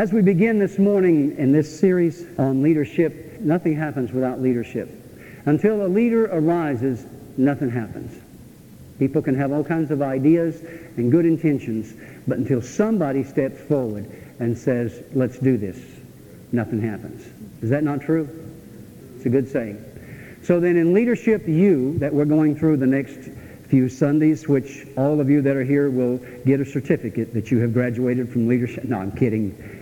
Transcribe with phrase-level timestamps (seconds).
[0.00, 4.88] As we begin this morning in this series on leadership, nothing happens without leadership.
[5.44, 7.04] Until a leader arises,
[7.36, 8.18] nothing happens.
[8.98, 10.62] People can have all kinds of ideas
[10.96, 11.92] and good intentions,
[12.26, 15.78] but until somebody steps forward and says, let's do this,
[16.50, 17.22] nothing happens.
[17.62, 18.26] Is that not true?
[19.16, 19.84] It's a good saying.
[20.44, 23.28] So then in Leadership U, that we're going through the next
[23.68, 27.58] few Sundays, which all of you that are here will get a certificate that you
[27.58, 28.84] have graduated from leadership.
[28.84, 29.79] No, I'm kidding.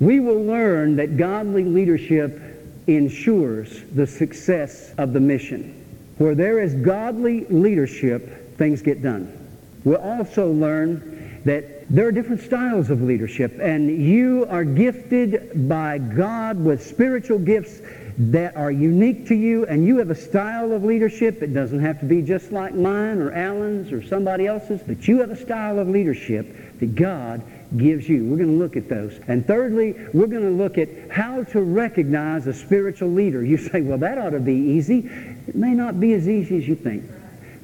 [0.00, 2.40] We will learn that godly leadership
[2.86, 5.76] ensures the success of the mission.
[6.18, 9.36] Where there is godly leadership, things get done.
[9.84, 15.98] We'll also learn that there are different styles of leadership, and you are gifted by
[15.98, 17.80] God with spiritual gifts
[18.18, 21.42] that are unique to you, and you have a style of leadership.
[21.42, 25.20] It doesn't have to be just like mine or Alan's or somebody else's, but you
[25.20, 27.42] have a style of leadership that God
[27.76, 28.24] gives you.
[28.24, 29.20] We're going to look at those.
[29.28, 33.44] And thirdly, we're going to look at how to recognize a spiritual leader.
[33.44, 35.08] You say, well, that ought to be easy.
[35.46, 37.04] It may not be as easy as you think.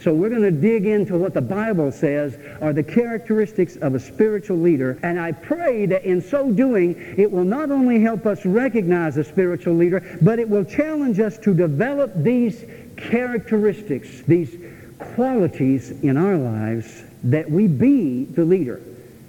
[0.00, 4.00] So we're going to dig into what the Bible says are the characteristics of a
[4.00, 4.98] spiritual leader.
[5.02, 9.24] And I pray that in so doing, it will not only help us recognize a
[9.24, 12.64] spiritual leader, but it will challenge us to develop these
[12.98, 14.54] characteristics, these
[14.98, 18.82] qualities in our lives that we be the leader.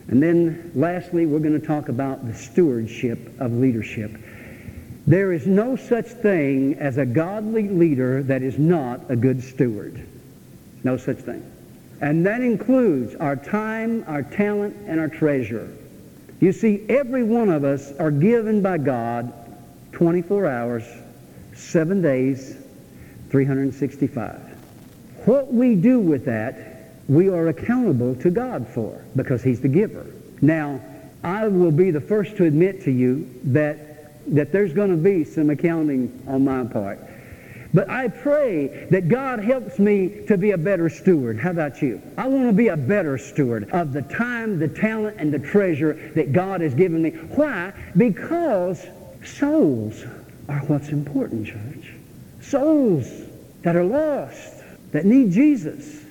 [0.08, 4.12] And then lastly, we're going to talk about the stewardship of leadership.
[5.08, 10.06] There is no such thing as a godly leader that is not a good steward.
[10.84, 11.44] No such thing.
[12.02, 15.72] And that includes our time, our talent, and our treasure.
[16.40, 19.32] You see, every one of us are given by God
[19.94, 20.84] 24 hours,
[21.56, 22.58] 7 days,
[23.30, 24.42] 365.
[25.26, 26.75] What we do with that,
[27.08, 30.06] we are accountable to God for because He's the giver.
[30.42, 30.80] Now,
[31.24, 35.24] I will be the first to admit to you that, that there's going to be
[35.24, 37.00] some accounting on my part.
[37.74, 41.38] But I pray that God helps me to be a better steward.
[41.38, 42.02] How about you?
[42.18, 45.94] I want to be a better steward of the time, the talent, and the treasure
[46.16, 47.10] that God has given me.
[47.10, 47.74] Why?
[47.98, 48.86] Because
[49.26, 50.06] souls
[50.48, 51.92] are what's important, church.
[52.40, 53.12] Souls
[53.64, 56.05] that are lost, that need Jesus.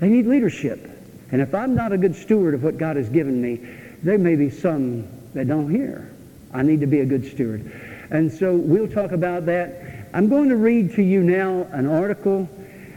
[0.00, 0.90] They need leadership.
[1.30, 3.60] And if I'm not a good steward of what God has given me,
[4.02, 6.10] there may be some that don't hear.
[6.52, 7.70] I need to be a good steward.
[8.10, 12.48] And so we'll talk about that I'm going to read to you now an article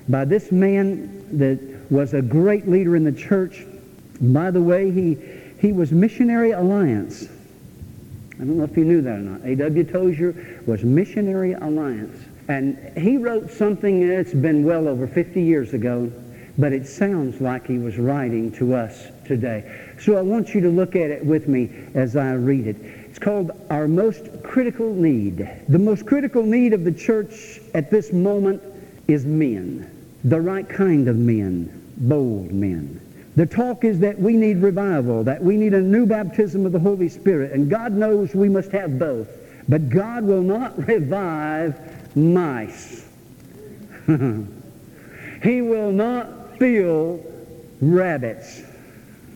[0.10, 1.60] by this man that
[1.92, 3.66] was a great leader in the church.
[4.20, 5.18] By the way, he,
[5.60, 7.30] he was Missionary Alliance.
[8.34, 9.46] I don't know if you knew that or not.
[9.46, 9.84] A.W.
[9.84, 12.20] Tozer was Missionary Alliance.
[12.48, 16.12] And he wrote something that's been well over 50 years ago,
[16.58, 19.94] but it sounds like he was writing to us today.
[20.00, 22.76] So I want you to look at it with me as I read it.
[22.80, 25.48] It's called Our Most Critical Need.
[25.68, 28.62] The most critical need of the church at this moment
[29.08, 29.90] is men.
[30.24, 31.82] The right kind of men.
[31.98, 33.00] Bold men.
[33.36, 36.80] The talk is that we need revival, that we need a new baptism of the
[36.80, 39.28] Holy Spirit, and God knows we must have both.
[39.68, 43.06] But God will not revive mice.
[44.08, 47.20] he will not fill
[47.82, 48.62] rabbits.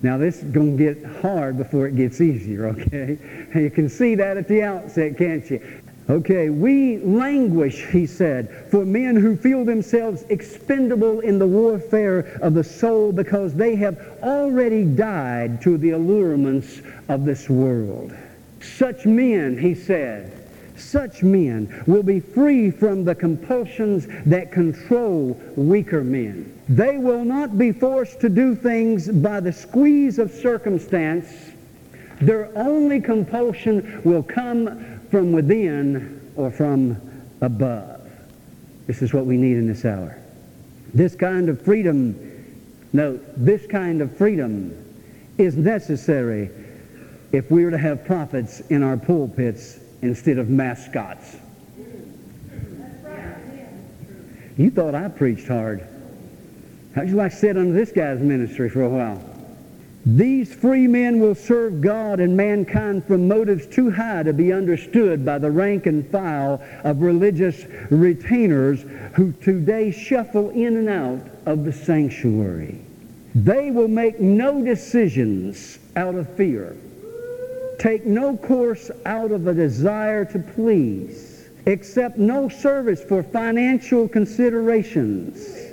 [0.01, 3.17] Now this is going to get hard before it gets easier, okay?
[3.53, 5.81] You can see that at the outset, can't you?
[6.09, 12.53] Okay, we languish, he said, for men who feel themselves expendable in the warfare of
[12.53, 18.13] the soul because they have already died to the allurements of this world.
[18.61, 20.46] Such men, he said,
[20.79, 26.59] such men will be free from the compulsions that control weaker men.
[26.69, 31.27] They will not be forced to do things by the squeeze of circumstance.
[32.21, 36.97] Their only compulsion will come from within or from
[37.41, 38.09] above.
[38.85, 40.17] This is what we need in this hour.
[40.93, 42.17] This kind of freedom,
[42.93, 44.73] note, this kind of freedom
[45.37, 46.49] is necessary
[47.31, 51.35] if we are to have prophets in our pulpits instead of mascots.
[54.57, 55.87] You thought I preached hard.
[56.95, 59.21] How'd you like to sit under this guy's ministry for a while?
[60.05, 65.25] These free men will serve God and mankind from motives too high to be understood
[65.25, 68.83] by the rank and file of religious retainers
[69.15, 72.79] who today shuffle in and out of the sanctuary.
[73.35, 76.77] They will make no decisions out of fear,
[77.79, 85.67] take no course out of a desire to please, accept no service for financial considerations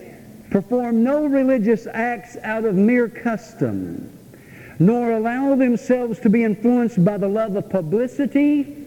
[0.54, 4.08] perform no religious acts out of mere custom,
[4.78, 8.86] nor allow themselves to be influenced by the love of publicity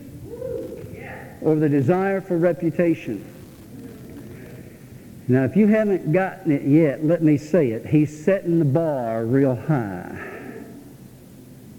[1.42, 3.22] or the desire for reputation.
[5.28, 7.86] Now, if you haven't gotten it yet, let me say it.
[7.86, 10.37] He's setting the bar real high.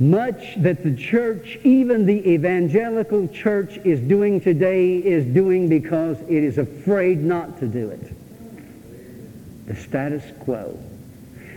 [0.00, 6.44] Much that the church, even the evangelical church, is doing today is doing because it
[6.44, 8.12] is afraid not to do it.
[9.66, 10.78] The status quo.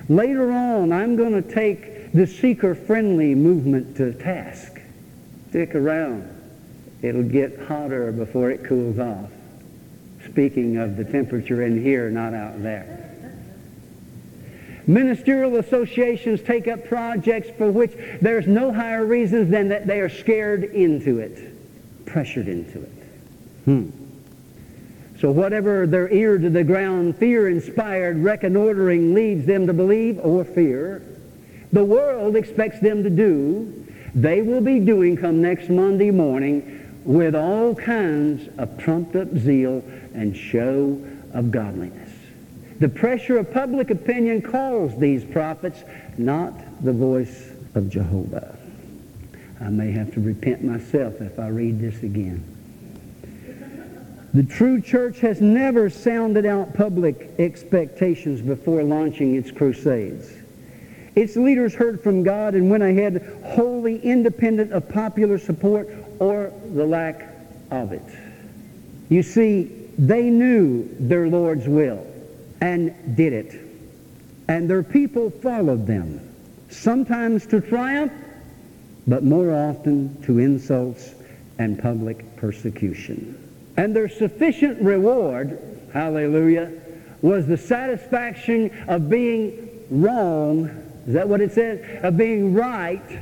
[0.09, 4.81] Later on, I'm going to take the seeker-friendly movement to task.
[5.49, 6.27] Stick around.
[7.03, 9.29] It'll get hotter before it cools off.
[10.25, 13.10] Speaking of the temperature in here, not out there.
[14.87, 17.91] Ministerial associations take up projects for which
[18.21, 22.91] there's no higher reasons than that they are scared into it, pressured into it.
[23.65, 23.89] Hmm.
[25.19, 31.03] So whatever their ear to the ground, fear-inspired reconnoitering leads them to believe or fear,
[31.71, 33.85] the world expects them to do,
[34.15, 39.83] they will be doing come next Monday morning with all kinds of trumped-up zeal
[40.13, 41.01] and show
[41.33, 42.10] of godliness.
[42.81, 45.83] The pressure of public opinion calls these prophets,
[46.17, 48.57] not the voice of Jehovah.
[49.59, 52.43] I may have to repent myself if I read this again.
[54.33, 60.33] The true church has never sounded out public expectations before launching its crusades.
[61.13, 65.87] Its leaders heard from God and went ahead wholly independent of popular support
[66.17, 67.29] or the lack
[67.69, 68.01] of it.
[69.09, 72.07] You see, they knew their Lord's will
[72.61, 73.59] and did it.
[74.47, 76.21] And their people followed them,
[76.69, 78.13] sometimes to triumph,
[79.07, 81.15] but more often to insults
[81.57, 83.37] and public persecution.
[83.77, 85.59] And their sufficient reward,
[85.91, 86.71] hallelujah,
[87.21, 90.69] was the satisfaction of being wrong,
[91.07, 92.03] is that what it says?
[92.03, 93.19] Of being right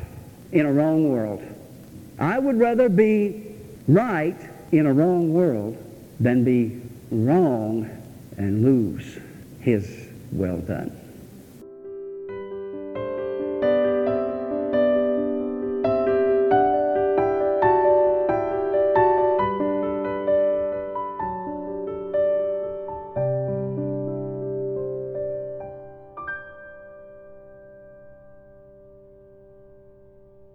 [0.51, 1.41] in a wrong world.
[2.17, 3.55] I would rather be
[3.87, 4.37] right
[4.71, 5.77] in a wrong world
[6.19, 6.81] than be
[7.11, 7.89] wrong
[8.37, 9.19] and lose
[9.59, 10.98] his well done.